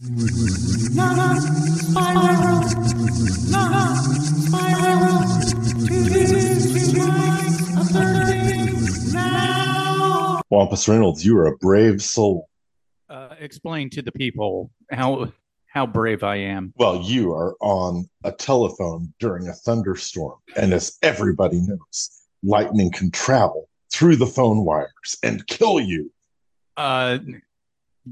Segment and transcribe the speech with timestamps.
[0.00, 0.46] Wampus
[10.86, 12.48] Reynolds, you are a brave soul.
[13.08, 15.32] Uh, explain to the people how
[15.66, 16.72] how brave I am.
[16.76, 23.10] Well, you are on a telephone during a thunderstorm, and as everybody knows, lightning can
[23.10, 26.12] travel through the phone wires and kill you.
[26.76, 27.18] Uh,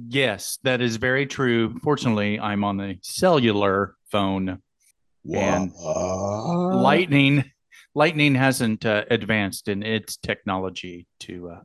[0.09, 1.79] yes, that is very true.
[1.83, 4.61] Fortunately, I'm on the cellular phone,
[5.33, 7.45] and lightning
[7.95, 11.61] lightning hasn't uh, advanced in its technology to uh,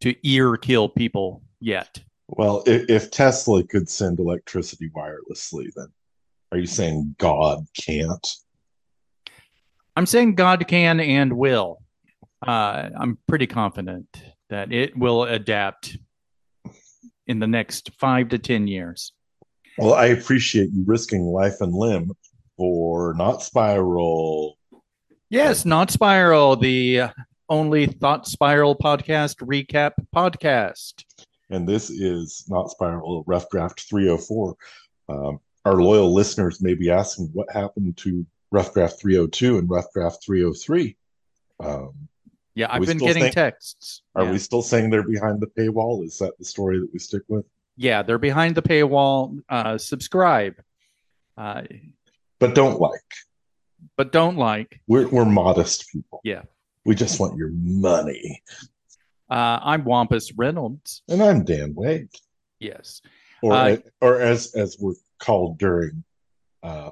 [0.00, 2.02] to ear kill people yet.
[2.28, 5.88] Well, if, if Tesla could send electricity wirelessly, then
[6.52, 8.26] are you saying God can't?
[9.96, 11.82] I'm saying God can and will.
[12.46, 14.06] Uh, I'm pretty confident
[14.50, 15.98] that it will adapt
[17.26, 19.12] in the next five to ten years.
[19.78, 22.12] Well, I appreciate you risking life and limb
[22.56, 24.58] for not Spiral.
[25.30, 27.04] Yes, not Spiral, the
[27.48, 31.04] only Thought Spiral podcast recap podcast.
[31.50, 34.56] And this is not Spiral, Rough Draft 304.
[35.08, 39.86] Um, our loyal listeners may be asking what happened to Rough Draft 302 and Rough
[39.92, 40.96] Draft 303.
[41.60, 42.08] Um,
[42.54, 44.02] Yeah, I've been getting saying- texts.
[44.14, 44.30] are yeah.
[44.32, 46.04] we still saying they're behind the paywall?
[46.04, 47.44] Is that the story that we stick with?
[47.76, 49.40] Yeah, they're behind the paywall.
[49.48, 50.54] Uh, subscribe,
[51.36, 51.62] uh,
[52.38, 53.00] But don't like.
[53.96, 54.80] but don't like.
[54.86, 56.20] We're, we're modest people.
[56.22, 56.42] Yeah.
[56.84, 58.42] We just want your money.
[59.28, 61.02] Uh, I'm Wampus Reynolds.
[61.08, 62.10] And I'm Dan Wade.
[62.60, 63.00] Yes.
[63.42, 66.04] Or, Uh, or as, as we're called during
[66.62, 66.90] uh,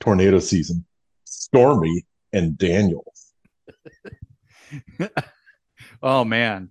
[0.00, 0.86] tornado season,
[1.24, 3.12] Stormy and Daniel.
[6.02, 6.70] oh man,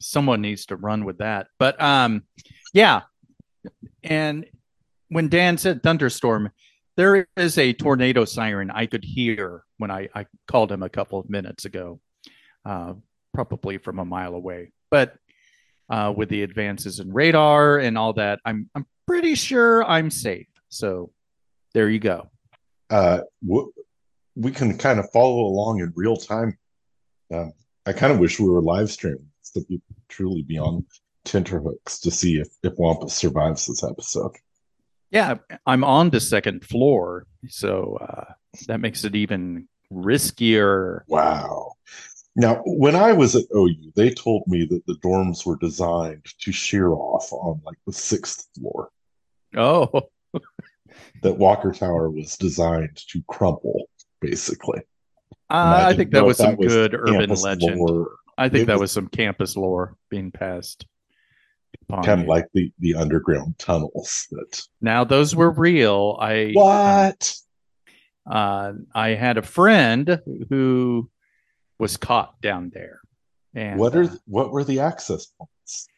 [0.00, 1.48] someone needs to run with that.
[1.58, 2.24] But um,
[2.72, 3.02] yeah.
[4.02, 4.46] And
[5.08, 6.50] when Dan said thunderstorm,
[6.96, 11.18] there is a tornado siren I could hear when I, I called him a couple
[11.18, 12.00] of minutes ago,
[12.64, 12.94] uh,
[13.32, 14.72] probably from a mile away.
[14.90, 15.16] But
[15.88, 20.46] uh, with the advances in radar and all that, I'm I'm pretty sure I'm safe.
[20.68, 21.10] So
[21.74, 22.28] there you go.
[22.90, 23.20] uh,
[24.36, 26.58] we can kind of follow along in real time.
[27.34, 27.52] Um,
[27.86, 30.84] I kind of wish we were live streaming so could truly be on
[31.24, 34.32] tenterhooks to see if, if Wampus survives this episode.
[35.10, 35.36] Yeah,
[35.66, 38.32] I'm on the second floor, so uh,
[38.66, 41.02] that makes it even riskier.
[41.06, 41.72] Wow.
[42.36, 46.50] Now, when I was at OU, they told me that the dorms were designed to
[46.50, 48.90] shear off on like the sixth floor,
[49.56, 50.02] Oh,
[51.22, 53.88] that Walker Tower was designed to crumple,
[54.20, 54.80] basically.
[55.54, 57.78] Uh, I Imagine think that was some was good urban legend.
[57.80, 60.86] lore, I think It that was- was some campus lore being passed.
[61.88, 64.62] upon kind of like the, the underground tunnels that.
[64.80, 66.16] now those were real.
[66.20, 67.36] I What?
[68.30, 71.10] uh, I had a friend who
[71.78, 73.00] was caught down there,
[73.54, 75.88] and what are uh, what were the access points?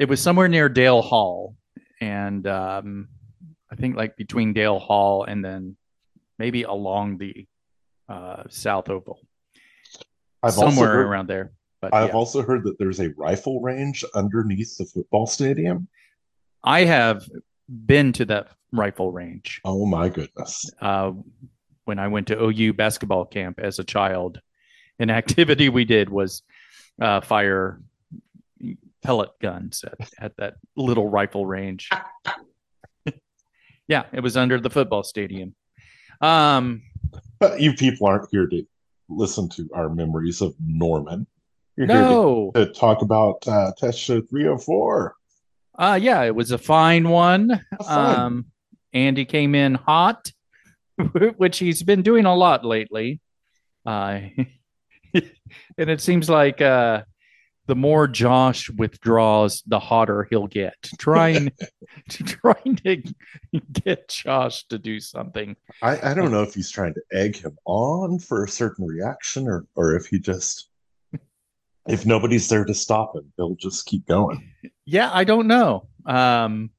[0.00, 1.54] it was somewhere near Dale Hall,
[2.00, 3.08] and um,
[3.70, 5.76] I think like between Dale Hall and then
[6.38, 7.46] maybe along the
[8.12, 9.20] uh, South Oval,
[10.42, 11.52] I've somewhere heard, around there.
[11.80, 12.14] But I've yeah.
[12.14, 15.88] also heard that there's a rifle range underneath the football stadium.
[16.62, 17.26] I have
[17.68, 20.70] been to that rifle range Oh my goodness!
[20.80, 21.12] uh,
[21.84, 24.40] when I went to OU basketball camp as a child.
[24.98, 26.42] An activity we did was
[27.00, 27.80] uh, fire
[29.02, 31.88] pellet guns at, at that little rifle range.
[33.88, 35.54] yeah, it was under the football stadium.
[36.20, 36.91] Um, But
[37.58, 38.66] you people aren't here to
[39.08, 41.26] listen to our memories of Norman.
[41.76, 45.14] You're no, here to, to talk about uh, Test Show 304.
[45.78, 47.64] uh, yeah, it was a fine one.
[47.86, 48.46] Um,
[48.92, 50.30] Andy came in hot,
[51.36, 53.20] which he's been doing a lot lately.
[53.86, 54.20] Uh,
[55.14, 57.02] and it seems like uh,
[57.66, 60.74] the more Josh withdraws, the hotter he'll get.
[60.98, 61.52] Trying,
[62.08, 63.02] to trying to
[63.84, 65.56] get Josh to do something.
[65.80, 69.46] I, I don't know if he's trying to egg him on for a certain reaction
[69.48, 70.68] or, or if he just,
[71.86, 74.52] if nobody's there to stop him, he'll just keep going.
[74.84, 75.86] Yeah, I don't know.
[76.06, 76.70] Um,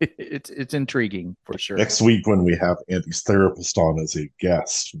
[0.00, 1.76] it's it's intriguing for sure.
[1.76, 4.94] Next week, when we have Andy's therapist on as a guest,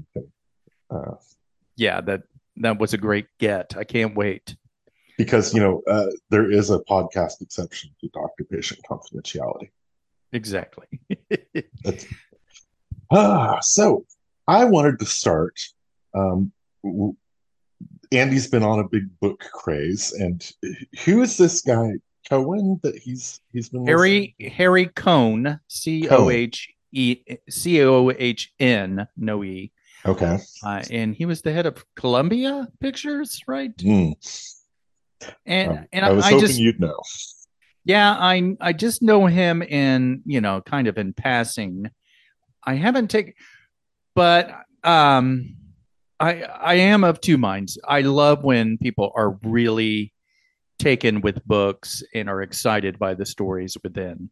[0.90, 1.16] uh,
[1.76, 2.22] Yeah, that
[2.58, 3.76] that was a great get.
[3.76, 4.56] I can't wait.
[5.18, 9.70] because, you know, uh, there is a podcast exception to doctor patient confidentiality.
[10.32, 10.86] Exactly.
[13.10, 14.04] Ah, so
[14.48, 15.54] I wanted to start.
[16.14, 16.50] Um,
[16.82, 17.14] w-
[18.12, 20.44] Andy's been on a big book craze, and
[21.04, 21.92] who is this guy,
[22.28, 28.52] Cohen that he's he's been Harry Harry Cohn, C O H E C O H
[28.58, 29.70] N, no E.
[30.06, 30.38] Okay.
[30.64, 33.76] Uh, and he was the head of Columbia Pictures, right?
[33.78, 34.14] Mm.
[35.44, 37.00] And Um, and I was I hoping just you'd know.
[37.84, 41.90] yeah, I I just know him in you know kind of in passing.
[42.62, 43.34] I haven't taken,
[44.14, 44.50] but
[44.84, 45.56] um,
[46.20, 47.78] I I am of two minds.
[47.86, 50.12] I love when people are really
[50.78, 54.30] taken with books and are excited by the stories within,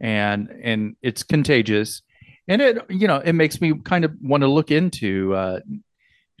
[0.00, 2.02] and and it's contagious,
[2.48, 5.60] and it you know it makes me kind of want to look into uh,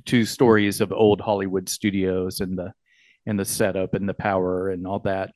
[0.06, 2.72] to stories of old Hollywood studios and the
[3.26, 5.30] and the setup and the power and all that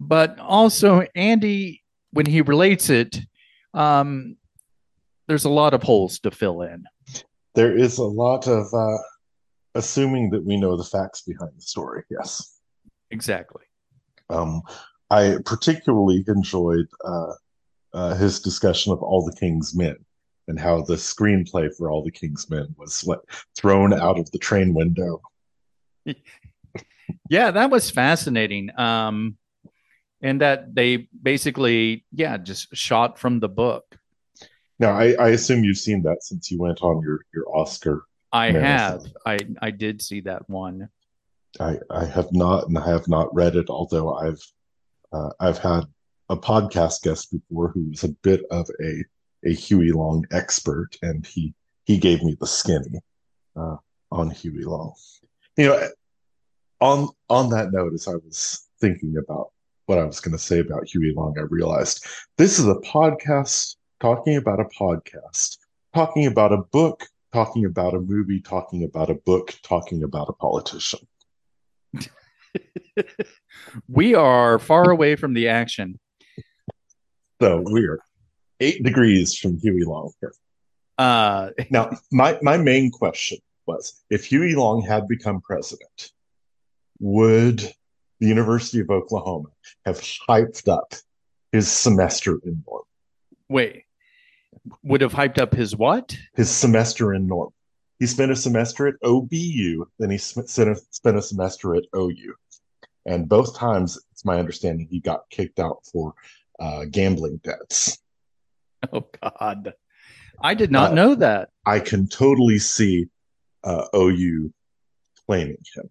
[0.00, 1.82] but also Andy,
[2.12, 3.18] when he relates it,
[3.72, 4.36] um,
[5.26, 6.84] there's a lot of holes to fill in.
[7.54, 8.98] There is a lot of uh,
[9.74, 12.02] assuming that we know the facts behind the story.
[12.10, 12.58] Yes.
[13.10, 13.62] Exactly.
[14.28, 14.62] Um,
[15.10, 17.32] I particularly enjoyed uh,
[17.94, 19.96] uh, his discussion of All the King's Men
[20.48, 23.24] and how the screenplay for All the King's Men was what
[23.56, 25.20] thrown out of the train window.
[27.28, 28.70] Yeah, that was fascinating.
[28.78, 29.36] Um,
[30.22, 33.84] and that they basically, yeah, just shot from the book.
[34.78, 38.04] Now, I, I assume you've seen that since you went on your your Oscar.
[38.32, 39.00] I Marathon.
[39.00, 40.88] have, I I did see that one.
[41.60, 43.68] I I have not, and I have not read it.
[43.68, 44.42] Although I've
[45.12, 45.84] uh, I've had
[46.28, 49.04] a podcast guest before who was a bit of a
[49.46, 51.54] a Huey Long expert, and he
[51.84, 53.00] he gave me the skinny
[53.56, 53.76] uh,
[54.10, 54.94] on Huey Long.
[55.56, 55.88] You know,
[56.80, 59.50] on on that note, as I was thinking about
[59.86, 62.06] what I was going to say about Huey Long, I realized
[62.38, 65.58] this is a podcast talking about a podcast,
[65.92, 70.32] talking about a book, talking about a movie, talking about a book, talking about a
[70.32, 71.00] politician.
[73.88, 75.98] We are far away from the action.
[77.44, 78.00] So we're
[78.58, 80.32] eight degrees from Huey Long here.
[80.96, 83.36] Uh, Now, my, my main question
[83.66, 86.12] was if Huey Long had become president,
[87.00, 87.60] would
[88.18, 89.50] the University of Oklahoma
[89.84, 90.94] have hyped up
[91.52, 92.84] his semester in Norm?
[93.50, 93.84] wait,
[94.82, 96.16] would have hyped up his what?
[96.34, 97.50] His semester in Norm.
[97.98, 102.36] He spent a semester at OBU, then he spent a, spent a semester at OU.
[103.04, 106.14] And both times, it's my understanding, he got kicked out for
[106.60, 107.98] uh, gambling debts.
[108.92, 109.72] Oh God,
[110.42, 111.48] I did not Uh, know that.
[111.64, 113.06] I can totally see
[113.64, 114.52] uh, OU
[115.26, 115.88] claiming him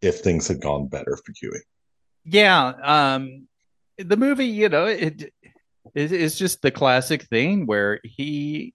[0.00, 1.60] if things had gone better for Huey.
[2.24, 3.48] Yeah, um,
[3.98, 5.24] the movie, you know, it,
[5.94, 8.72] it it's just the classic thing where he,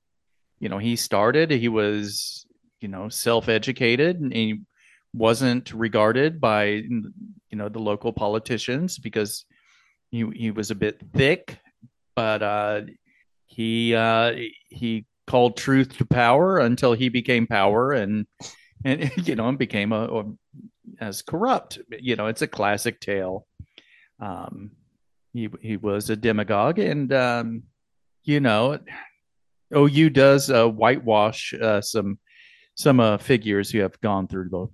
[0.60, 2.46] you know, he started, he was,
[2.80, 4.62] you know, self-educated and he
[5.14, 7.12] wasn't regarded by, you
[7.54, 9.46] know, the local politicians because
[10.12, 11.60] he he was a bit thick,
[12.16, 12.82] but uh,
[13.46, 14.34] he uh,
[14.70, 18.26] he called truth to power until he became power and
[18.86, 20.24] and you know and became a, a
[21.00, 21.80] as corrupt.
[22.00, 23.46] You know, it's a classic tale.
[24.20, 24.72] Um,
[25.34, 27.64] he he was a demagogue, and um,
[28.24, 28.80] you know,
[29.76, 32.18] OU does uh, whitewash uh, some
[32.76, 34.68] some uh, figures who have gone through the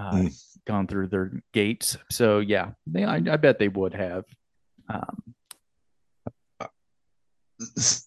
[0.00, 0.44] uh, Mm.
[0.66, 1.98] gone through their gates.
[2.10, 4.24] So yeah, they I, I bet they would have.
[4.88, 5.22] Um,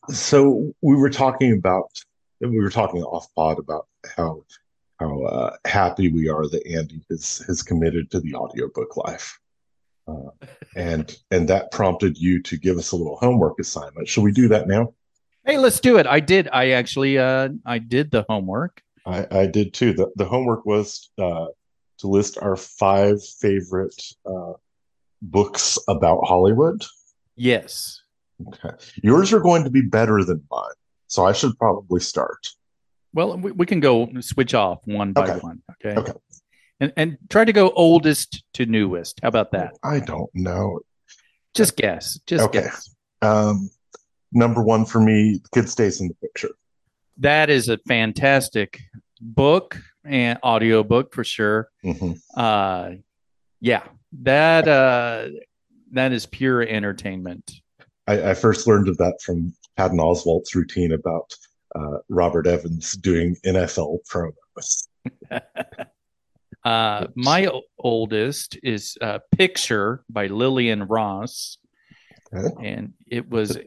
[0.10, 1.90] So we were talking about,
[2.42, 4.44] we were talking off pod about how
[5.00, 9.40] how uh, happy we are that Andy has has committed to the audiobook life.
[10.08, 10.30] Uh,
[10.76, 14.08] and and that prompted you to give us a little homework assignment.
[14.08, 14.94] Should we do that now?
[15.48, 16.06] hey, let's do it.
[16.06, 16.50] I did.
[16.52, 18.82] I actually uh, I did the homework.
[19.06, 19.94] I, I did too.
[19.94, 21.48] The, the homework was uh,
[22.00, 24.54] to list our five favorite uh,
[25.22, 26.84] books about Hollywood.
[27.36, 28.02] Yes.
[28.48, 28.76] Okay.
[29.04, 30.72] Yours are going to be better than mine.
[31.08, 32.48] So I should probably start.
[33.14, 35.40] Well, we, we can go switch off one by Okay.
[35.40, 35.62] one.
[35.84, 35.98] Okay.
[36.00, 36.14] Okay.
[36.80, 39.20] And and try to go oldest to newest.
[39.24, 39.76] How about that?
[39.84, 40.80] I don't know.
[41.56, 42.20] Just guess.
[42.28, 42.62] Just Okay.
[42.62, 42.94] guess.
[43.24, 43.70] Um,
[44.32, 46.52] number one for me, the kid stays in the picture.
[47.18, 48.80] That is a fantastic
[49.20, 51.70] book and audio book for sure.
[51.84, 52.20] Mhm.
[52.36, 52.92] Uh
[53.60, 53.84] yeah.
[54.22, 55.28] That uh
[55.92, 57.52] that is pure entertainment.
[58.08, 61.34] I, I first learned of that from Patton Oswalt's routine about
[61.76, 64.88] uh, Robert Evans doing NFL promos.
[66.64, 71.58] Uh my o- oldest is uh Picture by Lillian Ross.
[72.36, 72.68] Okay.
[72.68, 73.58] and it was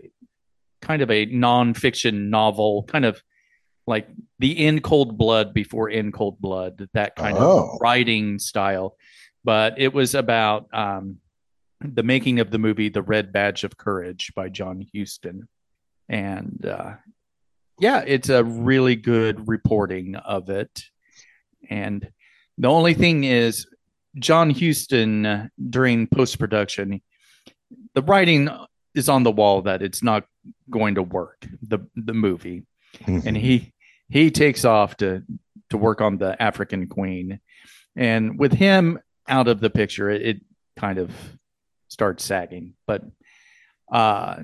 [0.82, 3.22] kind of a nonfiction novel, kind of
[3.86, 4.06] like
[4.38, 7.70] the In Cold Blood before In Cold Blood, that kind Oh.
[7.74, 8.96] of writing style.
[9.44, 11.18] But it was about um,
[11.80, 15.48] the making of the movie The Red Badge of Courage by John Huston.
[16.08, 16.94] And uh,
[17.78, 20.84] yeah, it's a really good reporting of it.
[21.68, 22.10] And
[22.58, 23.66] the only thing is,
[24.18, 27.00] John Huston uh, during post production,
[27.94, 28.50] the writing
[28.94, 30.24] is on the wall that it's not
[30.68, 32.64] going to work the the movie,
[32.98, 33.26] mm-hmm.
[33.26, 33.72] and he
[34.08, 35.22] he takes off to
[35.70, 37.40] to work on the African Queen,
[37.94, 38.98] and with him
[39.28, 40.40] out of the picture, it, it
[40.76, 41.10] kind of
[41.88, 42.74] starts sagging.
[42.86, 43.04] But
[43.90, 44.36] uh,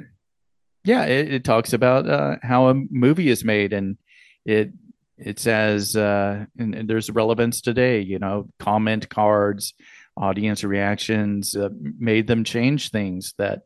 [0.84, 3.98] yeah, it, it talks about uh, how a movie is made, and
[4.44, 4.72] it
[5.18, 8.00] it says uh, and, and, there's relevance today.
[8.00, 9.74] You know, comment cards,
[10.16, 13.62] audience reactions uh, made them change things that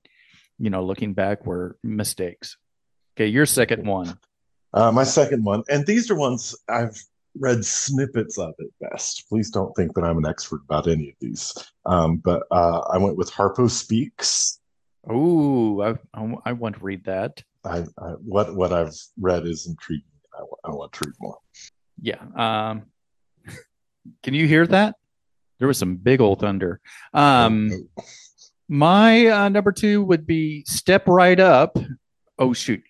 [0.61, 2.57] you know, looking back, were mistakes.
[3.17, 4.19] Okay, your second one.
[4.73, 7.03] Uh, my second one, and these are ones I've
[7.41, 9.25] read snippets of it best.
[9.29, 11.53] Please don't think that I'm an expert about any of these.
[11.87, 14.61] Um, but uh, I went with Harpo Speaks.
[15.09, 17.43] Oh, I, I, I, want to read that.
[17.65, 20.05] I, I, what what I've read is intriguing.
[20.35, 21.39] I, I want to read more.
[22.03, 22.21] Yeah.
[22.37, 22.87] Um,
[24.23, 24.97] can you hear that?
[25.59, 26.81] There was some big old thunder.
[27.15, 28.05] Um, oh.
[28.69, 31.77] My uh, number two would be Step Right Up.
[32.39, 32.83] Oh, shoot.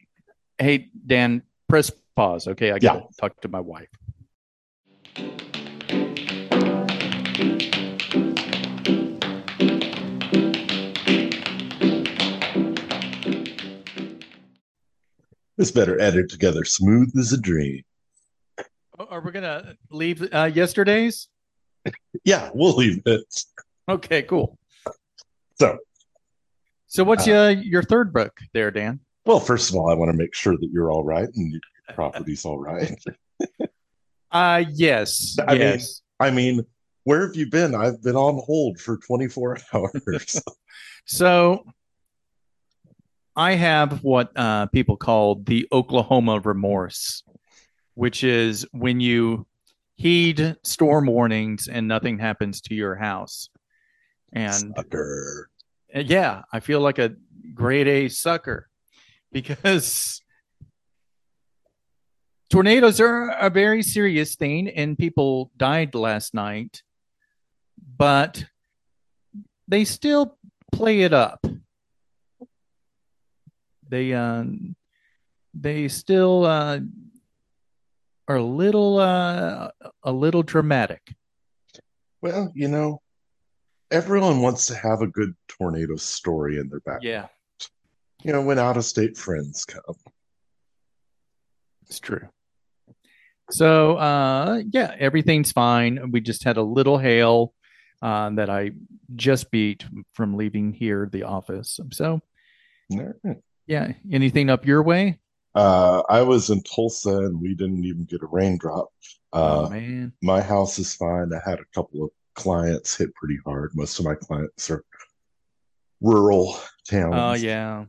[0.58, 2.48] Hey, Dan, press pause.
[2.48, 2.70] Okay.
[2.72, 3.06] I got to yeah.
[3.18, 3.88] talk to my wife.
[15.60, 17.82] This better edit together smooth as a dream.
[18.98, 21.28] Oh, are we gonna leave uh, yesterday's?
[22.24, 23.44] yeah, we'll leave it.
[23.86, 24.56] Okay, cool.
[25.58, 25.76] So,
[26.86, 29.00] so what's uh, your your third book there, Dan?
[29.26, 31.60] Well, first of all, I want to make sure that you're all right and your
[31.94, 32.98] property's all right.
[34.32, 35.36] uh yes.
[35.46, 36.00] I yes.
[36.20, 36.66] Mean, I mean,
[37.04, 37.74] where have you been?
[37.74, 40.40] I've been on hold for 24 hours.
[41.04, 41.66] so
[43.36, 47.22] I have what uh, people call the Oklahoma remorse,
[47.94, 49.46] which is when you
[49.96, 53.50] heed storm warnings and nothing happens to your house.
[54.32, 55.50] And sucker.
[55.94, 57.14] yeah, I feel like a
[57.54, 58.68] grade A sucker
[59.32, 60.22] because
[62.48, 66.82] tornadoes are a very serious thing and people died last night,
[67.96, 68.44] but
[69.68, 70.36] they still
[70.72, 71.46] play it up
[73.90, 74.44] they uh,
[75.52, 76.78] they still uh,
[78.28, 79.70] are a little uh,
[80.02, 81.14] a little dramatic.
[82.22, 83.00] Well, you know,
[83.90, 87.00] everyone wants to have a good tornado story in their back.
[87.02, 87.26] Yeah.
[88.22, 89.96] You know, when out of state friends come.
[91.86, 92.28] It's true.
[93.50, 96.12] So uh yeah, everything's fine.
[96.12, 97.52] We just had a little hail
[98.00, 98.70] uh, that I
[99.16, 101.80] just beat from leaving here the office.
[101.90, 102.20] So
[103.70, 103.92] yeah.
[104.10, 105.20] Anything up your way?
[105.54, 108.88] Uh, I was in Tulsa and we didn't even get a raindrop.
[109.32, 110.12] Uh, oh, man.
[110.22, 111.30] My house is fine.
[111.32, 113.70] I had a couple of clients hit pretty hard.
[113.74, 114.84] Most of my clients are
[116.00, 116.58] rural
[116.88, 117.14] towns.
[117.16, 117.84] Oh, yeah.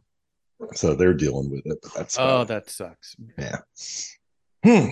[0.74, 1.80] So they're dealing with it.
[1.82, 3.16] but that's oh, that sucks.
[3.40, 3.58] Yeah.
[4.64, 4.92] Hmm.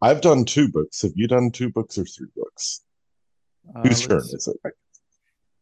[0.00, 1.02] I've done two books.
[1.02, 2.82] Have you done two books or three books?
[3.74, 4.72] Uh, Whose turn is it?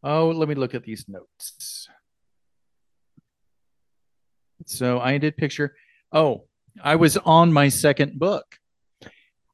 [0.04, 1.88] Oh, let me look at these notes.
[4.66, 5.75] So I did picture.
[6.12, 6.44] Oh,
[6.82, 8.58] I was on my second book.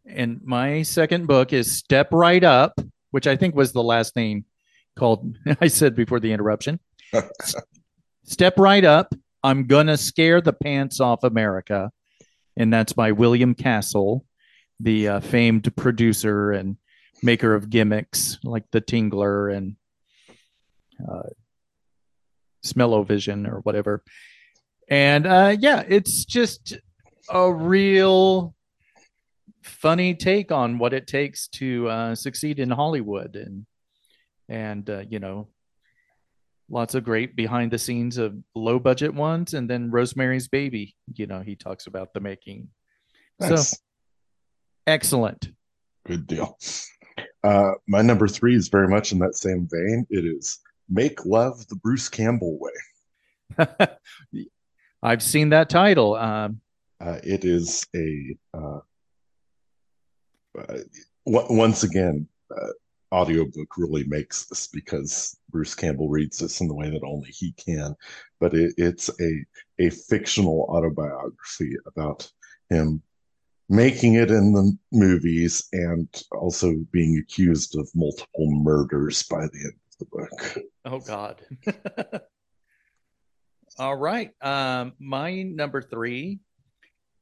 [0.06, 2.80] And my second book is Step Right Up,
[3.12, 4.44] which I think was the last name
[4.98, 6.80] called, I said before the interruption.
[8.24, 9.14] Step Right Up.
[9.44, 11.90] I'm going to scare the pants off America.
[12.56, 14.24] And that's by William Castle,
[14.80, 16.76] the uh, famed producer and
[17.22, 19.76] maker of gimmicks like The Tingler and
[21.08, 21.28] uh,
[22.62, 24.02] Smell-O-Vision or whatever.
[24.88, 26.74] And uh, yeah, it's just
[27.30, 28.54] a real
[29.62, 33.66] funny take on what it takes to uh, succeed in Hollywood, and
[34.48, 35.48] and uh, you know,
[36.68, 40.96] lots of great behind the scenes of low budget ones, and then Rosemary's Baby.
[41.14, 42.68] You know, he talks about the making.
[43.40, 43.70] Nice.
[43.70, 43.76] So
[44.86, 45.50] excellent.
[46.06, 46.58] Good deal.
[47.44, 50.06] Uh, my number three is very much in that same vein.
[50.10, 50.58] It is
[50.88, 53.86] Make Love the Bruce Campbell Way.
[55.02, 56.14] I've seen that title.
[56.14, 56.60] Um,
[57.00, 58.78] uh, it is a uh,
[60.58, 60.78] uh,
[61.26, 62.68] once again uh,
[63.12, 67.52] audiobook really makes this because Bruce Campbell reads this in the way that only he
[67.52, 67.96] can.
[68.38, 69.44] But it, it's a
[69.78, 72.30] a fictional autobiography about
[72.70, 73.02] him
[73.68, 79.74] making it in the movies and also being accused of multiple murders by the end
[79.90, 80.58] of the book.
[80.84, 81.40] Oh God.
[83.78, 84.30] All right.
[84.42, 86.40] Um, my number three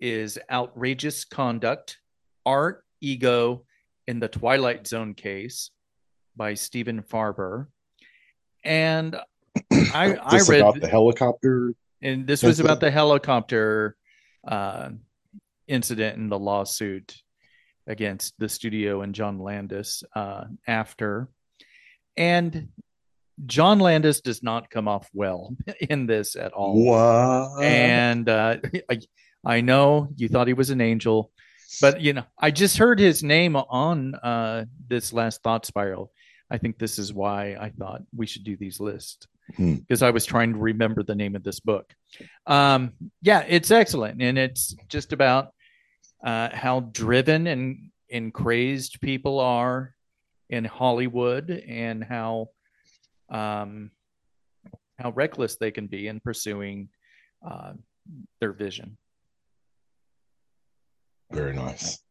[0.00, 1.99] is outrageous conduct,
[2.45, 3.64] art, ego,
[4.07, 5.71] in the Twilight Zone case
[6.37, 7.66] by Stephen Farber.
[8.64, 9.16] And
[9.71, 11.75] I, I read about the helicopter.
[12.02, 13.97] and this was about the helicopter
[14.47, 14.90] uh,
[15.69, 17.16] incident in the lawsuit
[17.87, 21.28] against the studio and John Landis uh, after.
[22.16, 22.69] And
[23.47, 26.85] John Landis does not come off well in this at all.
[26.85, 27.62] What?
[27.64, 28.56] And uh,
[28.90, 29.00] I,
[29.44, 31.30] I know you thought he was an angel,
[31.80, 36.12] but you know, I just heard his name on uh, this last thought spiral.
[36.50, 39.75] I think this is why I thought we should do these lists Hmm.
[39.75, 41.92] because I was trying to remember the name of this book.
[42.47, 45.49] Um, yeah, it's excellent, and it's just about
[46.25, 49.94] uh, how driven and and crazed people are
[50.49, 52.50] in Hollywood, and how
[53.30, 53.90] um,
[54.99, 56.88] how reckless they can be in pursuing
[57.49, 57.72] uh,
[58.40, 58.96] their vision.
[61.32, 62.02] Very nice.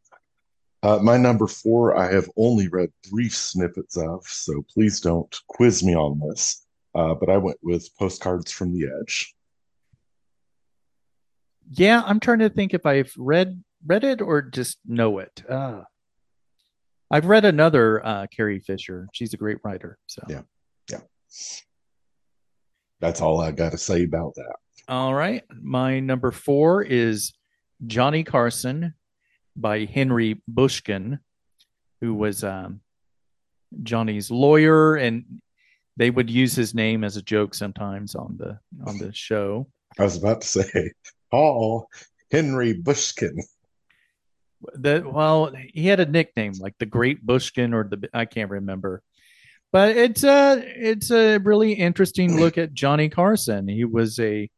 [0.82, 5.84] Uh, my number four, I have only read brief snippets of, so please don't quiz
[5.84, 6.66] me on this.
[6.96, 9.36] Uh, but I went with Postcards from the Edge.
[11.72, 15.44] Yeah, I'm trying to think if I've read read it or just know it.
[15.48, 15.82] Uh,
[17.12, 19.08] I've read another uh, Carrie Fisher.
[19.14, 19.98] She's a great writer.
[20.08, 20.42] So Yeah.
[23.00, 24.56] That's all I got to say about that.
[24.88, 25.44] All right.
[25.62, 27.34] My number four is
[27.86, 28.94] Johnny Carson
[29.56, 31.20] by Henry Bushkin,
[32.02, 32.82] who was um,
[33.84, 35.42] Johnny's lawyer, and
[35.98, 39.68] they would use his name as a joke sometimes on the on the show.
[39.98, 40.92] I was about to say,
[41.32, 41.90] Paul
[42.32, 43.38] Henry Bushkin.
[44.76, 49.04] That well, he had a nickname like the Great Bushkin or the I can't remember,
[49.72, 53.68] but it's a it's a really interesting look at Johnny Carson.
[53.68, 54.50] He was a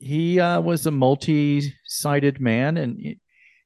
[0.00, 3.16] he uh, was a multi-sided man and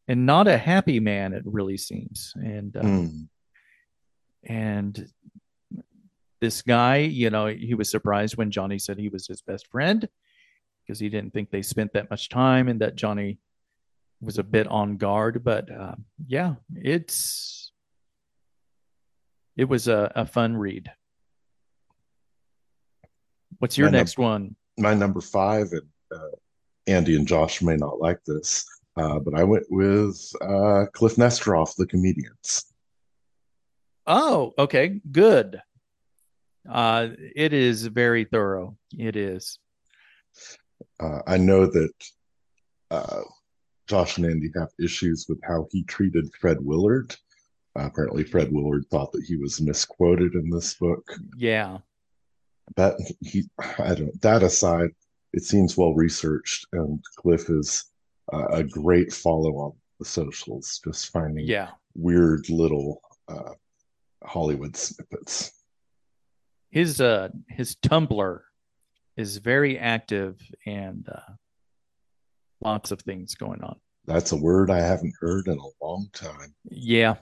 [0.08, 1.32] and not a happy man.
[1.32, 3.06] It really seems, and uh, Hmm.
[4.44, 5.08] and
[6.40, 10.08] this guy, you know, he was surprised when Johnny said he was his best friend
[10.84, 13.38] because he didn't think they spent that much time and that Johnny
[14.20, 15.44] was a bit on guard.
[15.44, 15.94] But uh,
[16.26, 17.61] yeah, it's
[19.56, 20.90] it was a, a fun read.
[23.58, 24.56] What's your My num- next one?
[24.78, 25.82] My number five, and
[26.14, 26.36] uh,
[26.86, 28.64] Andy and Josh may not like this,
[28.96, 32.72] uh, but I went with uh, Kliph Nesteroff, The Comedians.
[34.06, 35.60] Oh, okay, good.
[36.68, 38.76] Uh, it is very thorough.
[38.96, 39.58] It is.
[40.98, 41.92] Uh, I know that
[42.90, 43.20] uh,
[43.88, 47.14] Josh and Andy have issues with how he treated Fred Willard.
[47.74, 51.04] Apparently, Fred Willard thought that he was misquoted in this book.
[51.36, 51.78] Yeah.
[52.76, 53.44] But he,
[53.78, 54.20] I don't.
[54.22, 54.90] That aside,
[55.32, 57.84] it seems well researched, and Kliph is
[58.32, 61.70] uh, a great follow on the socials, just finding Yeah.
[61.94, 63.52] weird little uh,
[64.24, 65.52] Hollywood snippets.
[66.70, 68.40] his uh his tumblr
[69.16, 71.32] is very active and uh
[72.60, 76.54] lots of things going on That's a word I haven't heard in a long time.
[76.70, 77.16] yeah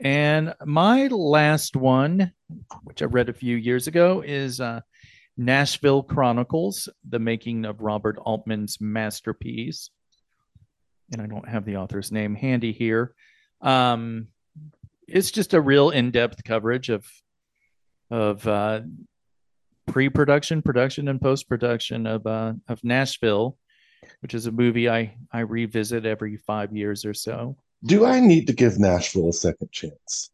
[0.00, 2.32] and my last one
[2.84, 4.80] which i read a few years ago is uh
[5.36, 9.90] nashville chronicles the making of robert altman's masterpiece
[11.12, 13.14] and i don't have the author's name handy here
[13.60, 14.26] um
[15.06, 17.04] it's just a real in-depth coverage of
[18.10, 18.80] of uh,
[19.86, 23.56] pre-production, production, and post-production of uh, of Nashville,
[24.20, 27.56] which is a movie I I revisit every five years or so.
[27.84, 30.30] Do I need to give Nashville a second chance?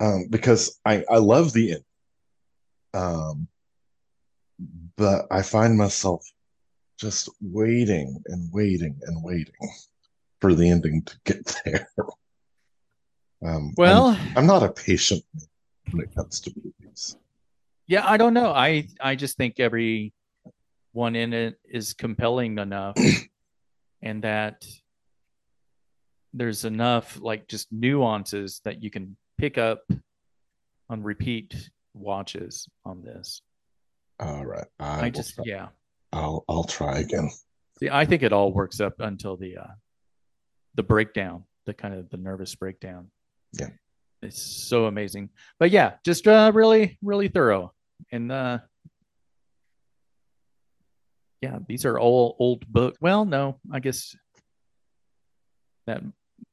[0.00, 1.84] Um, because I I love the end,
[2.92, 3.48] um,
[4.96, 6.26] but I find myself
[6.98, 9.54] just waiting and waiting and waiting
[10.40, 11.88] for the ending to get there.
[13.44, 15.24] Um, Well, I'm, I'm not a patient
[15.90, 17.16] when it comes to movies.
[17.86, 18.50] yeah, I don't know.
[18.52, 20.12] I I just think every
[20.92, 22.96] one in it is compelling enough,
[24.02, 24.64] and that
[26.34, 29.82] there's enough like just nuances that you can pick up
[30.90, 33.40] on repeat watches on this.
[34.20, 35.68] All right, I, I just try- yeah.
[36.12, 37.30] I'll I'll try again.
[37.78, 39.72] See, I think it all works up until the uh
[40.74, 43.10] the breakdown, the kind of the nervous breakdown.
[43.52, 43.70] Yeah.
[44.22, 45.30] It's so amazing.
[45.58, 47.72] But yeah, just uh really, really thorough.
[48.12, 48.58] And uh
[51.40, 52.96] yeah, these are all old book.
[53.00, 54.16] Well, no, I guess
[55.86, 56.02] that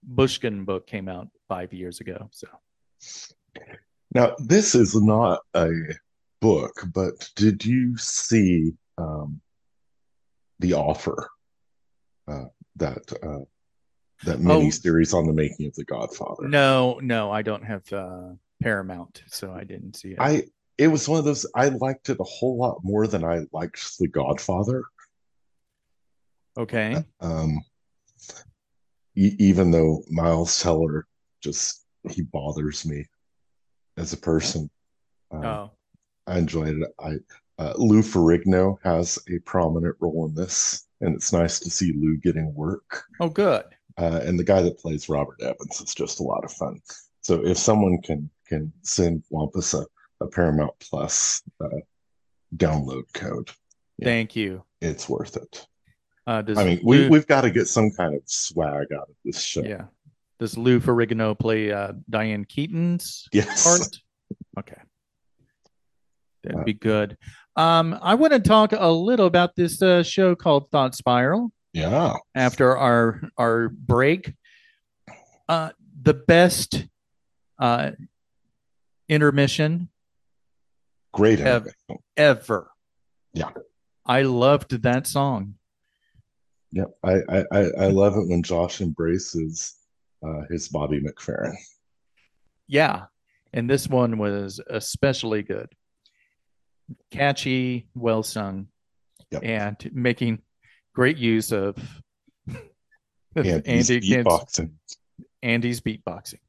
[0.04, 2.30] Bushkin book came out five years ago.
[2.32, 2.48] So
[4.14, 5.70] Now, this is not a
[6.42, 9.42] book, but did you see um,
[10.60, 11.30] the offer
[12.28, 12.46] uh,
[12.78, 13.46] that uh,
[14.24, 16.48] that mini series on the making of The Godfather?
[16.48, 18.30] No, no, I don't have uh,
[18.62, 20.18] Paramount, so I didn't see it.
[20.20, 20.44] I
[20.78, 23.98] it was one of those I liked it a whole lot more than I liked
[24.00, 24.84] The Godfather.
[26.58, 27.04] Okay.
[27.20, 27.62] Um,
[29.22, 31.08] e- even though Miles Teller
[31.42, 33.06] just he bothers me
[33.98, 34.70] as a person.
[35.32, 35.72] Um, oh,
[36.28, 36.90] I enjoyed it.
[37.00, 37.16] I
[37.60, 42.18] uh, Lou Ferrigno has a prominent role in this, and it's nice to see Lou
[42.18, 43.04] getting work.
[43.20, 43.66] oh, good.
[43.98, 46.80] Uh, and the guy that plays Robert Evans is just a lot of fun.
[47.22, 49.86] So if someone can can send Wampus a,
[50.22, 51.80] a Paramount Plus uh,
[52.56, 53.52] download code,
[53.98, 54.64] yeah, Thank you.
[54.82, 55.68] it's worth it.
[56.28, 59.10] Uh, does I mean, we Lou- we've got to get some kind of swag out
[59.10, 59.64] of this show.
[59.64, 59.86] yeah.
[60.40, 63.64] Does Lou Ferrigno play uh, Diane Keaton's Yes.
[63.64, 63.98] part?
[64.60, 64.82] Okay.
[66.44, 67.18] That'd Uh, be good.
[67.56, 72.16] Um, I want to talk a little about this uh, show called Thought Spiral Yeah.
[72.34, 74.34] after our our break.
[75.50, 76.88] Uh, the best
[77.60, 77.92] uh,
[79.10, 79.90] intermission
[81.14, 81.40] Great.
[82.16, 82.72] Ever.
[83.34, 83.50] Yeah.
[84.06, 85.56] I loved that song.
[86.74, 86.88] Yep.
[87.04, 89.76] I, I, I love it when Josh embraces
[90.26, 91.54] uh, his Bobby McFerrin.
[92.68, 93.06] Yeah.
[93.54, 95.68] And this one was especially good.
[97.10, 98.68] Catchy, well sung,
[99.32, 99.44] Yep.
[99.46, 100.42] and making
[100.94, 101.76] great use of
[103.36, 104.72] And he's Andy beatboxing.
[105.42, 106.40] Andy's beatboxing.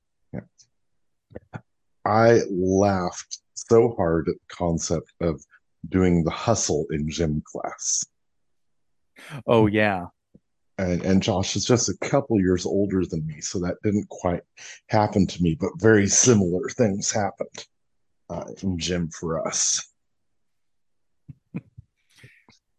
[2.05, 5.41] I laughed so hard at the concept of
[5.89, 8.05] doing the hustle in gym class.
[9.47, 10.07] Oh yeah.
[10.79, 14.43] And and Josh is just a couple years older than me, so that didn't quite
[14.89, 17.67] happen to me, but very similar things happened
[18.31, 19.87] uh, in gym for us.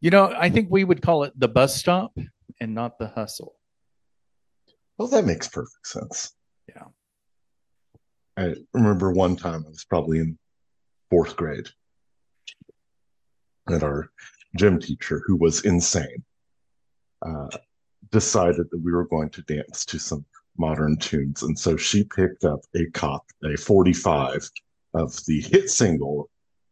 [0.02, 2.18] You know, I think we would call it the bus stop
[2.60, 3.56] and not the hustle.
[4.98, 6.34] Well, that makes perfect sense.
[6.68, 6.84] Yeah.
[8.36, 10.38] I remember one time I was probably in
[11.10, 11.68] fourth grade,
[13.68, 14.10] and our
[14.58, 16.24] gym teacher, who was insane,
[17.26, 17.48] uh,
[18.12, 20.26] decided that we were going to dance to some
[20.58, 21.44] modern tunes.
[21.44, 24.50] And so she picked up a cop, a 45
[24.94, 26.30] of the hit single,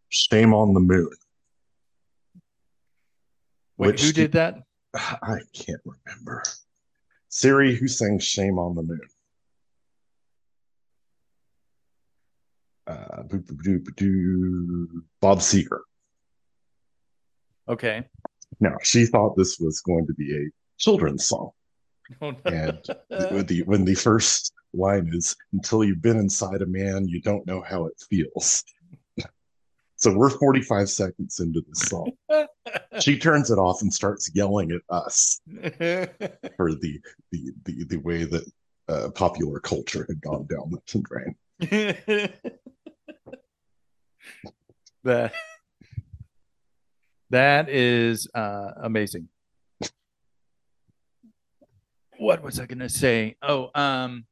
[0.10, 1.10] Shame on the Moon.
[3.78, 4.60] Wait, Which who did that?
[4.94, 6.44] I can't remember.
[7.30, 9.02] Siri, who sang Shame on the Moon?
[12.88, 13.24] Uh.
[15.22, 15.80] Bob Seger.
[17.70, 18.04] Okay.
[18.60, 21.52] Now, she thought this was going to be a children's song.
[22.22, 22.80] And
[23.30, 27.46] when the, when the first line is, until you've been inside a man, you don't
[27.48, 28.64] know how it feels.
[30.02, 32.12] So we're 45 seconds into the song.
[33.00, 35.40] She turns it off and starts yelling at us
[36.58, 37.00] for the
[37.32, 38.52] the the, the way that
[38.90, 41.36] uh, popular culture had gone down the drain.
[45.04, 45.34] that
[47.32, 49.28] that is uh, amazing.
[52.18, 53.36] What was I going to say?
[53.42, 54.26] Oh, um,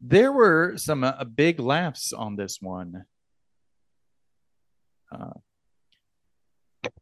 [0.00, 3.04] there were some uh, big laughs on this one.
[5.12, 5.32] Uh,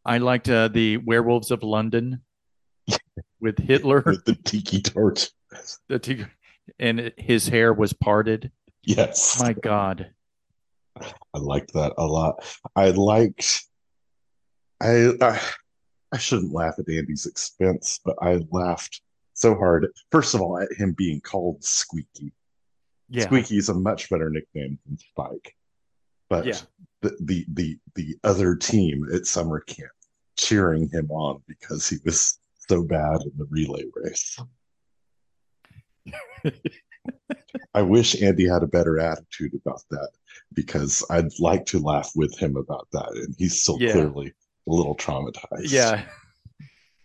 [0.04, 2.22] I liked uh, the Werewolves of London
[3.40, 5.28] with Hitler, With the tiki torch.
[5.88, 6.28] the tig-
[6.78, 8.50] and his hair was parted.
[8.82, 9.40] Yes.
[9.40, 10.10] My God.
[11.00, 12.44] I liked that a lot.
[12.74, 13.64] I liked
[14.80, 15.40] I, I
[16.12, 19.00] I shouldn't laugh at Andy's expense, but I laughed
[19.34, 19.86] so hard.
[20.12, 22.32] First of all, at him being called Squeaky.
[23.08, 23.24] Yeah.
[23.24, 25.54] Squeaky is a much better nickname than Spike.
[26.28, 26.58] But Yeah.
[27.02, 29.90] the, the the the other team at summer camp
[30.36, 34.38] cheering him on because he was so bad in the relay race.
[37.74, 40.10] I wish Andy had a better attitude about that
[40.54, 43.92] because I'd like to laugh with him about that, and he's still Yeah.
[43.92, 44.32] clearly
[44.68, 45.70] a little traumatized.
[45.70, 46.02] Yeah.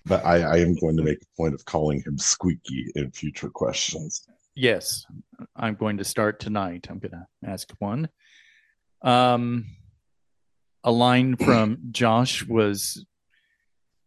[0.06, 3.50] but I, I am going to make a point of calling him Squeaky in future
[3.50, 4.22] questions.
[4.56, 5.06] Yes,
[5.56, 6.88] I'm going to start tonight.
[6.90, 8.10] I'm going to ask one.
[9.02, 9.66] Um,
[10.84, 13.06] a line from Josh was,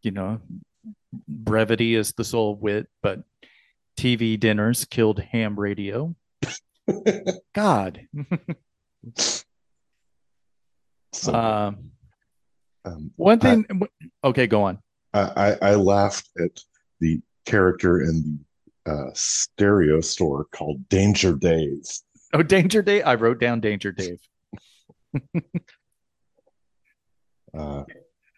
[0.02, 0.40] you know,
[1.28, 3.20] brevity is the soul of wit, but
[3.96, 6.14] TV dinners killed ham radio.
[7.54, 8.06] God.
[11.14, 11.91] So Um,
[12.84, 13.66] um, one thing.
[14.24, 14.78] Okay, go on.
[15.14, 15.20] I,
[15.62, 16.60] I, I laughed at
[17.00, 18.40] the character in
[18.84, 21.84] the uh, stereo store called Danger Dave.
[22.32, 23.02] Oh, Danger Dave.
[23.06, 24.18] I wrote down Danger Dave.
[27.54, 27.84] Uh,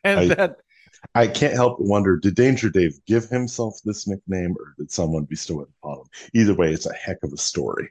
[0.02, 0.56] And I- that
[1.14, 5.24] I can't help but wonder: Did Danger Dave give himself this nickname, or did someone
[5.24, 6.06] bestow it upon him?
[6.34, 7.90] Either way, it's a heck of a story.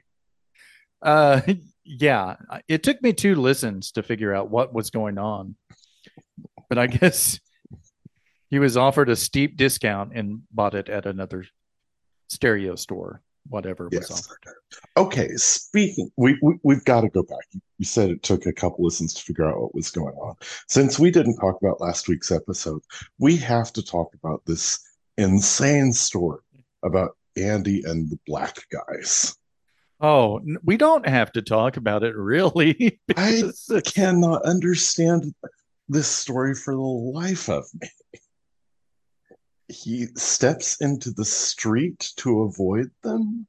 [1.00, 1.40] uh
[1.84, 2.36] yeah,
[2.68, 5.54] it took me two listens to figure out what was going on.
[6.74, 7.38] But I guess
[8.50, 11.44] he was offered a steep discount and bought it at another
[12.28, 14.56] stereo store, whatever was offered.
[14.96, 17.44] Okay, speaking, we, we we've got to go back.
[17.52, 20.34] You, you said it took a couple listens to figure out what was going on.
[20.66, 22.82] Since we didn't talk about last week's episode,
[23.20, 24.80] we have to talk about this
[25.16, 26.42] insane story
[26.82, 29.36] about Andy and the black guys.
[30.00, 33.00] Oh, we don't have to talk about it really.
[33.16, 33.52] I
[33.86, 35.32] cannot understand
[35.88, 37.88] this story for the life of me.
[39.68, 43.46] He steps into the street to avoid them.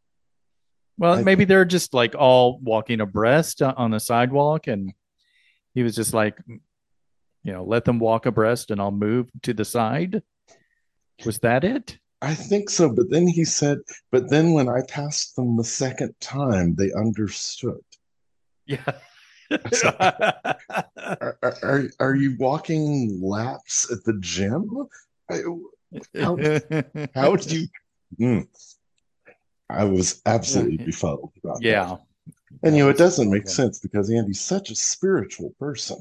[0.98, 4.94] Well, I- maybe they're just like all walking abreast uh, on the sidewalk, and
[5.74, 9.66] he was just like, you know, let them walk abreast, and I'll move to the
[9.66, 10.24] side.
[11.26, 11.98] Was that it?
[12.22, 13.80] I think so, but then he said,
[14.12, 17.84] but then when I passed them the second time, they understood.
[18.66, 18.94] Yeah.
[20.98, 24.70] Are, are, are, are you walking laps at the gym?
[25.30, 26.40] How-
[27.14, 27.68] how did you?
[28.20, 28.48] Mm.
[29.70, 31.64] I was absolutely befuddled about that.
[31.64, 31.96] yeah.
[32.64, 33.52] And you know, it doesn't make Yeah.
[33.52, 35.98] sense because Andy's such a spiritual person.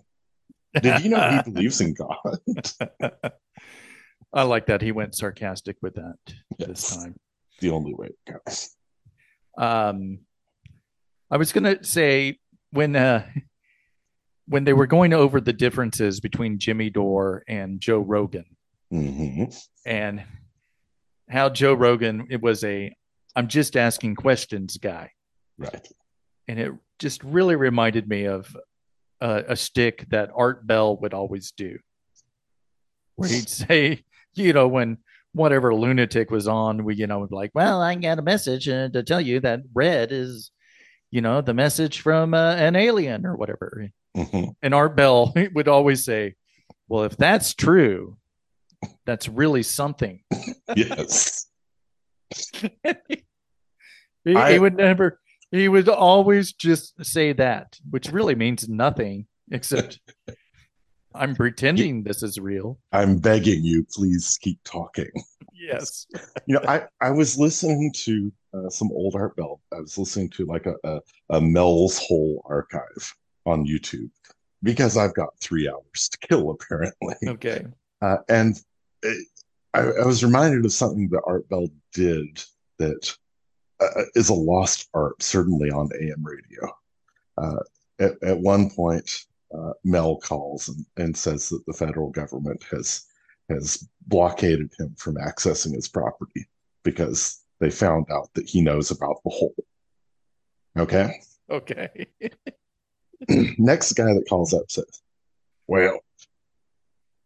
[0.80, 2.38] Did you know he believes in God?
[4.33, 6.16] I like that he went sarcastic with that
[6.59, 6.96] this Yes.
[6.96, 7.14] time.
[7.61, 8.70] the only way it goes.
[9.57, 10.20] Um,
[11.30, 12.38] I was gonna say
[12.74, 13.26] when uh,
[14.46, 18.44] when they were going over the differences between Jimmy Dore and Joe Rogan,
[18.90, 19.44] hmm
[19.87, 20.22] and
[21.30, 22.94] how Joe Rogan it was a
[23.37, 25.10] I'm just asking questions guy,
[25.58, 25.87] Right.
[26.46, 28.54] and it just really reminded me of
[29.20, 31.78] a, a stick that Art Bell would always do,
[33.16, 34.98] where he'd say, you know, when
[35.32, 38.68] whatever lunatic was on, we you know would be like, well, I got a message
[38.68, 40.50] uh, to tell you that red is,
[41.14, 45.68] you know, the message from uh, an alien or whatever, hmm and Art Bell would
[45.68, 46.35] always say,
[46.88, 48.16] well, if that's true,
[49.07, 50.20] that's really something.
[50.77, 51.46] Yes.
[54.24, 55.20] he, I- he would never
[55.53, 60.00] he would always just say that which really means nothing except
[61.14, 65.11] i'm pretending this is real I'm begging you, please keep talking.
[65.53, 66.07] yes
[66.46, 69.61] You know, I, I was listening to uh, some old Art Bell.
[69.72, 71.00] I was listening to like a, a,
[71.31, 73.14] a Mel's Hole archive
[73.46, 74.11] on YouTube
[74.62, 77.16] because I've got three hours to kill, apparently.
[77.27, 77.66] okay
[78.03, 78.61] Uh, and
[79.03, 79.27] it,
[79.74, 82.42] I, I was reminded of something that Art Bell did
[82.79, 83.16] that
[83.81, 86.70] uh, is a lost art, certainly on AM radio.
[87.37, 87.61] Uh,
[87.98, 89.11] at, at one point,
[89.57, 93.05] uh, Mel calls and, and says that the federal government has
[93.51, 96.47] has blockaded him from accessing his property
[96.83, 99.55] because they found out that he knows about the hole.
[100.79, 101.21] Okay.
[101.51, 102.07] okay
[103.59, 105.03] Next guy that calls up says,
[105.67, 106.01] Well,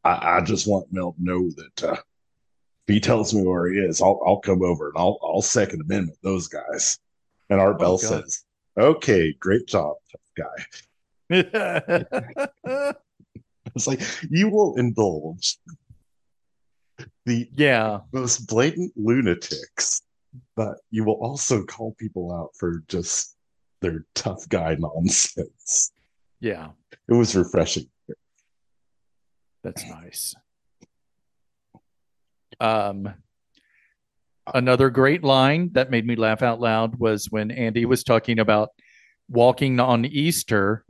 [0.05, 3.79] I, I just want Mel to know that uh, if he tells me where he
[3.79, 6.99] is, I'll I'll come over and I'll I'll second amendment those guys.
[7.51, 8.01] And Art Oh, Bell God.
[8.01, 8.45] says,
[8.79, 10.65] Okay, great job, tough guy.
[13.75, 15.59] It's like you will indulge
[17.27, 20.01] the yeah most blatant lunatics,
[20.57, 23.37] but you will also call people out for just
[23.83, 25.93] their tough guy nonsense.
[26.41, 26.71] yeah
[27.09, 27.89] It was refreshing.
[29.63, 30.35] that's nice
[32.61, 33.13] um
[34.55, 38.71] another great line that made me laugh out loud was when andy was talking about
[39.29, 40.85] walking on easter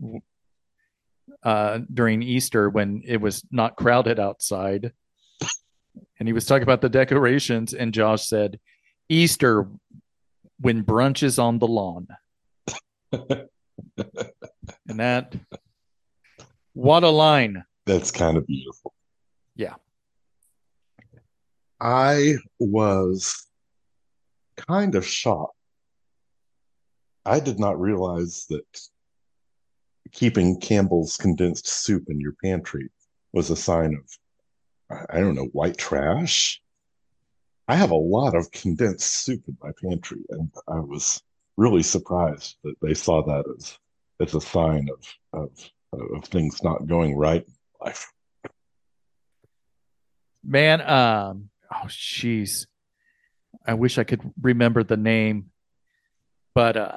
[1.42, 4.92] uh, during Easter when it was not crowded outside.
[6.18, 8.58] And he was talking about the decorations, and Josh said,
[9.08, 9.68] Easter
[10.60, 12.08] when brunch is on the lawn.
[13.12, 13.48] and
[14.88, 15.34] that,
[16.74, 17.64] what a line.
[17.86, 18.92] That's kind of beautiful.
[19.54, 19.74] Yeah.
[21.80, 23.46] I was
[24.56, 25.54] kind of shocked.
[27.28, 28.80] I did not realize that
[30.12, 32.88] keeping Campbell's condensed soup in your pantry
[33.34, 36.62] was a sign of, I don't know, white trash.
[37.68, 41.22] I have a lot of condensed soup in my pantry, and I was
[41.58, 43.78] really surprised that they saw that as
[44.20, 45.04] as a sign of
[45.38, 48.10] of of things not going right in life.
[50.42, 52.66] Man, um, oh, jeez.
[53.66, 55.50] I wish I could remember the name,
[56.54, 56.96] but uh,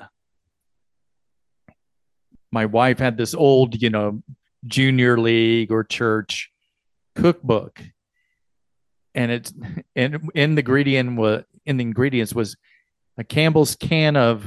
[2.51, 4.21] my wife had this old, you know,
[4.65, 6.51] junior league or church
[7.15, 7.81] cookbook,
[9.15, 9.53] and it's
[9.95, 12.57] and in the ingredient was in the ingredients was
[13.17, 14.45] a Campbell's can of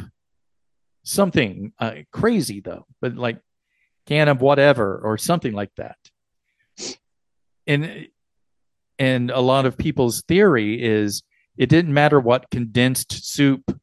[1.05, 3.38] something uh, crazy though, but like
[4.07, 5.97] can of whatever or something like that.
[7.67, 8.09] And
[8.99, 11.23] and a lot of people's theory is
[11.57, 13.79] it didn't matter what condensed soup,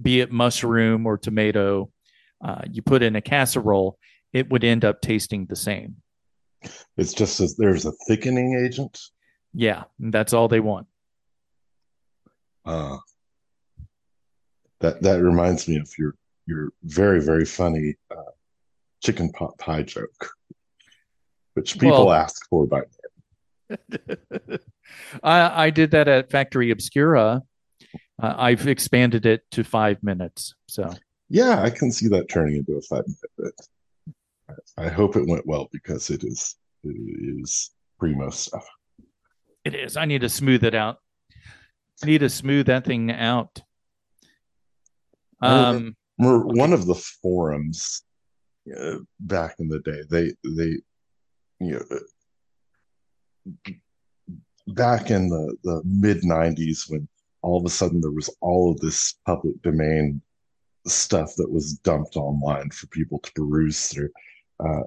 [0.00, 1.90] be it mushroom or tomato,
[2.44, 3.98] uh, you put in a casserole,
[4.32, 5.96] it would end up tasting the same.
[6.96, 9.00] It's just as there's a thickening agent.
[9.54, 10.86] Yeah, that's all they want.
[12.64, 12.98] Uh,
[14.80, 16.14] that that reminds me of your
[16.46, 18.32] your very very funny uh,
[19.02, 20.30] chicken pot pie joke,
[21.54, 22.82] which people well, ask for by
[25.22, 27.42] I, I did that at Factory Obscura.
[28.22, 30.54] Uh, I've expanded it to five minutes.
[30.68, 30.92] So
[31.28, 34.58] yeah, I can see that turning into a five minute bit.
[34.76, 36.96] I hope it went well because it is it
[37.40, 38.66] is primo stuff.
[39.64, 39.96] It is.
[39.96, 40.98] I need to smooth it out.
[42.02, 43.62] I need to smooth that thing out.
[45.40, 48.02] Um, one of the forums
[48.78, 50.78] uh, back in the day, they they
[51.60, 53.54] you know
[54.68, 57.06] back in the, the mid 90s when
[57.42, 60.20] all of a sudden there was all of this public domain
[60.86, 64.10] stuff that was dumped online for people to peruse through
[64.60, 64.82] uh,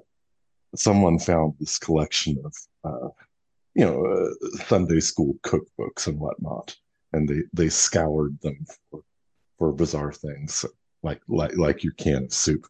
[0.74, 3.08] someone found this collection of uh,
[3.74, 6.74] you know uh, sunday school cookbooks and whatnot
[7.12, 9.00] and they they scoured them for,
[9.58, 10.64] for bizarre things
[11.02, 12.66] like like like your can of soup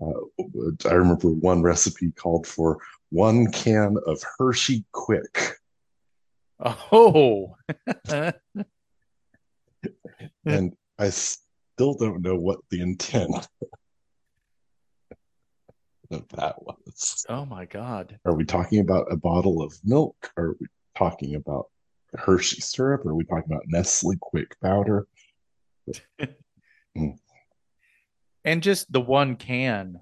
[0.00, 2.78] uh, i remember one recipe called for
[3.12, 5.58] one can of Hershey Quick.
[6.60, 7.54] Oh.
[10.46, 11.10] and I
[11.82, 13.48] still don't know what the intent
[16.12, 17.26] of that was.
[17.28, 18.18] Oh my God.
[18.24, 20.30] Are we talking about a bottle of milk?
[20.36, 20.66] Are we
[20.96, 21.66] talking about
[22.14, 23.04] Hershey syrup?
[23.04, 25.06] Are we talking about Nestle Quick powder?
[26.96, 27.18] mm.
[28.44, 30.00] And just the one can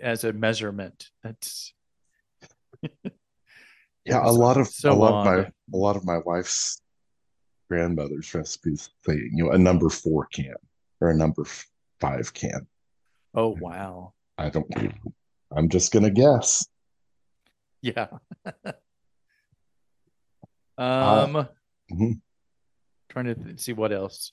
[0.00, 1.10] as a measurement.
[1.24, 1.74] That's
[4.04, 6.80] yeah, a lot of so a lot of my a lot of my wife's
[7.68, 10.54] grandmother's recipes say you know a number four can
[11.02, 11.44] or a number
[12.00, 12.66] five can.
[13.34, 14.12] Oh wow!
[14.38, 14.66] I don't.
[15.54, 16.66] I'm just gonna guess.
[17.80, 18.06] Yeah.
[20.78, 20.78] um.
[20.78, 21.44] Uh,
[21.90, 22.12] mm-hmm.
[23.08, 24.32] Trying to th- see what else.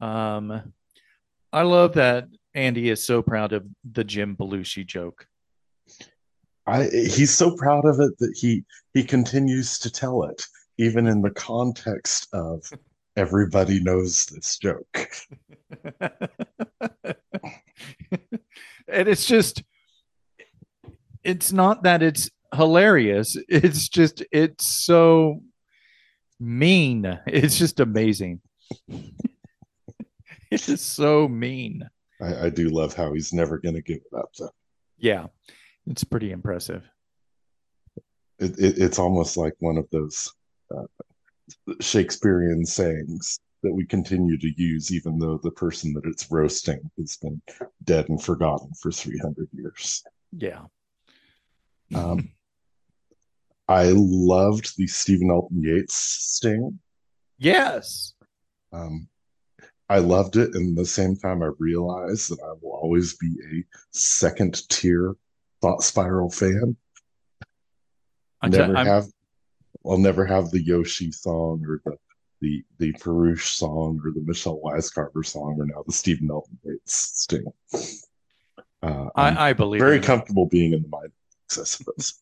[0.00, 0.72] Um,
[1.52, 5.26] I love that Andy is so proud of the Jim Belushi joke.
[6.66, 10.42] I he's so proud of it that he he continues to tell it,
[10.78, 12.70] even in the context of
[13.16, 15.08] everybody knows this joke.
[16.00, 16.12] and
[18.92, 19.62] it's just
[21.24, 23.36] it's not that it's hilarious.
[23.48, 25.40] It's just it's so
[26.40, 27.18] mean.
[27.26, 28.40] It's just amazing.
[28.88, 29.04] it
[30.50, 31.88] is just so mean.
[32.20, 34.50] I, I do love how he's never gonna give it up though.
[34.98, 35.26] Yeah.
[35.86, 36.84] It's pretty impressive.
[38.38, 40.32] It, it, it's almost like one of those
[40.74, 40.86] uh,
[41.80, 47.16] Shakespearean sayings that we continue to use, even though the person that it's roasting has
[47.16, 47.40] been
[47.84, 50.02] dead and forgotten for 300 years.
[50.36, 50.62] Yeah.
[51.94, 52.30] Um,
[53.68, 56.78] I loved the Stephen Elton Yates sting.
[57.38, 58.14] Yes.
[58.72, 59.08] Um,
[59.88, 60.54] I loved it.
[60.54, 65.16] And at the same time, I realized that I will always be a second tier
[65.60, 66.76] Thought Spiral fan.
[68.40, 69.04] I never I'm, have.
[69.86, 71.96] I'll never have the Yoshi song or the
[72.42, 77.12] the the Perush song or the Michelle Wisecarver song or now the Stephen Elton Yates
[77.22, 77.46] sting.
[78.82, 81.12] Uh, I, I, believe very comfortable being in the mind
[81.56, 82.20] of those.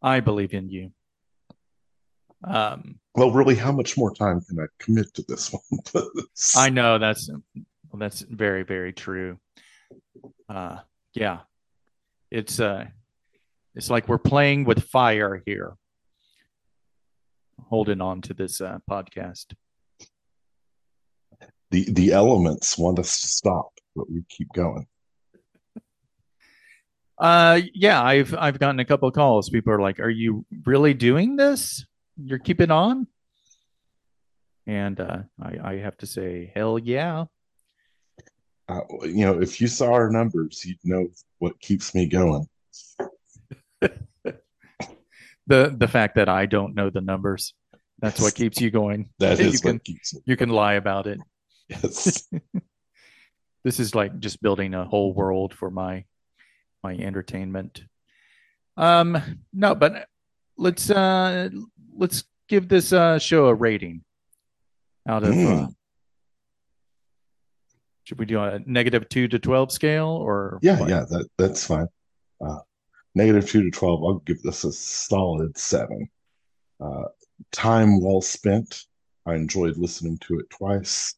[0.00, 0.92] I believe in you.
[2.44, 6.04] Um, well, really, how much more time can I commit to this one?
[6.56, 9.38] I know that's well, that's very very true.
[10.48, 10.78] Uh,
[11.12, 11.40] yeah,
[12.30, 12.84] it's uh
[13.74, 15.76] it's like we're playing with fire here
[17.68, 19.54] holding on to this uh, podcast.
[21.70, 24.86] The the elements want us to stop but we keep going.
[27.18, 29.50] Uh yeah i've i've gotten a couple of calls.
[29.50, 31.84] People are like are you really doing this?
[32.16, 33.08] You're keeping on?
[34.66, 37.24] And uh i i have to say hell yeah.
[38.68, 42.46] Uh, you know, if you saw our numbers, you'd know what keeps me going.
[45.48, 47.54] the the fact that I don't know the numbers,
[47.98, 49.10] that's what keeps you going.
[49.18, 50.20] That you is can, what keeps me.
[50.26, 51.18] You can lie about it.
[51.68, 52.28] Yes.
[53.64, 56.04] this is like just building a whole world for my
[56.84, 57.82] my entertainment.
[58.76, 59.18] Um,
[59.52, 60.06] no, but
[60.56, 61.48] let's uh
[61.96, 64.04] let's give this uh show a rating
[65.08, 65.34] out of.
[65.34, 65.64] Mm.
[65.64, 65.68] Uh,
[68.04, 70.88] should we do a negative two to twelve scale or Yeah, what?
[70.88, 71.88] yeah, that that's fine.
[72.40, 72.60] Uh,
[73.18, 74.02] negative two to twelve.
[74.02, 76.08] I'll give this a solid seven.
[76.80, 77.04] Uh,
[77.52, 78.84] time well spent.
[79.26, 81.14] I enjoyed listening to it twice.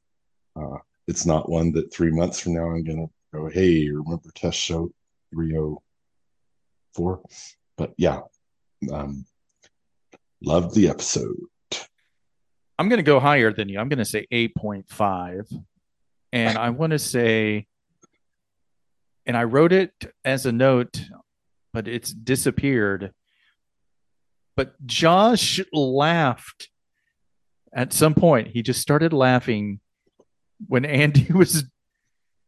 [0.56, 4.58] Uh, it's not one that three months from now I'm gonna go, hey, remember test
[4.58, 4.90] show
[5.32, 5.82] three oh
[6.94, 7.22] four?
[7.76, 8.20] But yeah,
[8.92, 9.24] um,
[10.42, 11.36] loved the episode.
[12.78, 13.78] I'm going to go higher than you.
[13.78, 15.54] I'm going to say 8.5.
[16.32, 17.66] And I want to say,
[19.26, 19.92] and I wrote it
[20.24, 20.98] as a note,
[21.72, 23.12] but it's disappeared.
[24.56, 26.68] But Josh laughed
[27.74, 28.48] at some point.
[28.48, 29.80] He just started laughing
[30.66, 31.64] when Andy was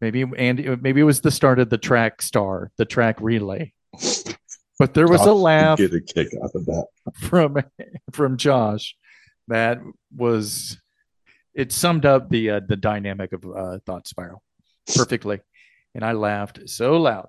[0.01, 3.73] maybe Andy, maybe it was the start of the track star, the track relay.
[4.79, 6.87] But there was Josh a laugh Get a kick out of that.
[7.15, 7.63] from
[8.11, 8.97] from Josh
[9.49, 9.79] that
[10.15, 10.81] was
[11.55, 14.43] it summed up the uh, the dynamic of uh, thought spiral
[14.97, 15.41] perfectly,
[15.95, 17.29] and I laughed so loud.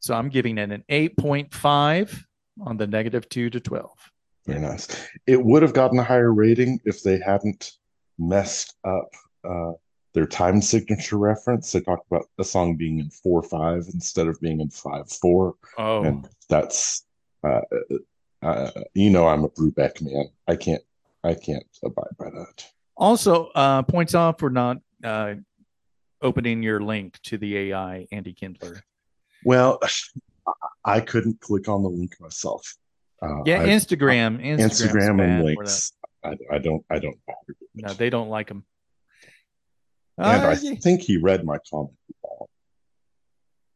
[0.00, 2.24] So I'm giving it an eight point five
[2.60, 3.98] on the negative two to twelve.
[4.46, 4.88] Very nice.
[5.26, 7.72] It would have gotten a higher rating if they hadn't
[8.18, 9.08] messed up
[9.48, 9.72] uh,
[10.14, 11.72] their time signature reference.
[11.72, 15.54] They talked about the song being in four five instead of being in five four,
[15.76, 17.04] Oh, and that's
[17.42, 17.60] uh,
[18.42, 20.28] uh, you know I'm a Brubeck man.
[20.46, 20.82] I can't
[21.24, 22.64] I can't abide by that.
[22.96, 25.34] also uh, points off for not uh,
[26.22, 28.82] opening your link to the AI Andy Kindler.
[29.46, 29.78] Well,
[30.84, 32.62] I couldn't click on the link myself.
[33.22, 35.92] Uh, Yeah, I- Instagram, Instagram's Instagram and links.
[36.24, 37.16] I, I don't I don't.
[37.26, 37.86] bother with that.
[37.86, 38.64] No, they don't like them.
[40.18, 41.94] and Uh, I think he read my comment.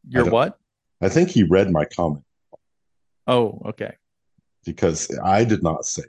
[0.08, 0.58] you're what?
[1.00, 2.24] I think he read my comment.
[3.28, 3.94] Oh, okay.
[4.66, 6.02] because I did not say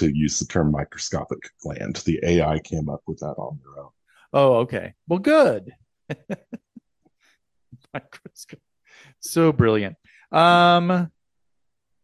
[0.00, 1.96] to use the term microscopic gland.
[2.04, 3.90] The AI came up with that on their own.
[4.34, 4.92] Oh, okay.
[5.08, 5.72] Well, good.
[7.94, 8.60] Microscope.
[9.30, 9.96] So brilliant.
[10.32, 11.10] Um,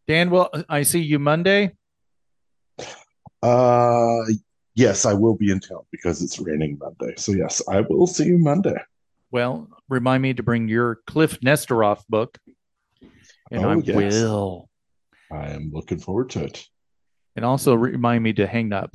[0.07, 1.73] Dan, well, I see you Monday.
[3.43, 4.20] Uh,
[4.75, 7.14] yes, I will be in town because it's raining Monday.
[7.16, 8.77] So yes, I will see you Monday.
[9.31, 12.39] Well, remind me to bring your Kliph Nesteroff book,
[13.51, 13.97] and Oh, I yes.
[13.97, 14.68] will.
[15.31, 16.66] I am looking forward to it.
[17.37, 18.95] And also remind me to hang up